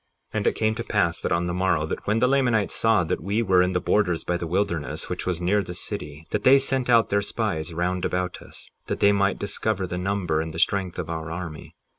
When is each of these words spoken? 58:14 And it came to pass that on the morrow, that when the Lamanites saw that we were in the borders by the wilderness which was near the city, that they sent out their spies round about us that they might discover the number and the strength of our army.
58:14 0.33 0.37
And 0.39 0.47
it 0.47 0.55
came 0.55 0.73
to 0.73 0.83
pass 0.83 1.21
that 1.21 1.31
on 1.31 1.45
the 1.45 1.53
morrow, 1.53 1.85
that 1.85 2.07
when 2.07 2.17
the 2.17 2.27
Lamanites 2.27 2.73
saw 2.73 3.03
that 3.03 3.21
we 3.21 3.43
were 3.43 3.61
in 3.61 3.73
the 3.73 3.79
borders 3.79 4.23
by 4.23 4.35
the 4.35 4.47
wilderness 4.47 5.09
which 5.09 5.27
was 5.27 5.39
near 5.39 5.61
the 5.61 5.75
city, 5.75 6.25
that 6.31 6.43
they 6.43 6.57
sent 6.57 6.89
out 6.89 7.09
their 7.11 7.21
spies 7.21 7.71
round 7.71 8.03
about 8.03 8.41
us 8.41 8.71
that 8.87 8.99
they 8.99 9.11
might 9.11 9.37
discover 9.37 9.85
the 9.85 9.99
number 9.99 10.41
and 10.41 10.55
the 10.55 10.57
strength 10.59 10.97
of 10.97 11.07
our 11.11 11.29
army. 11.29 11.75